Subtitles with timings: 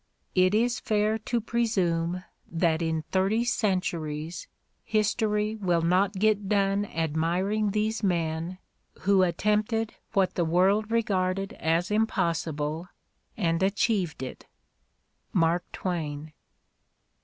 [0.33, 4.47] It is fair to presume that in thirty centuries
[4.83, 8.57] history will not get done admiring these men
[9.01, 12.89] who attempted what the world regarded as impossible
[13.37, 14.47] and achieved it.
[15.33, 16.31] Mark Tvs^ain.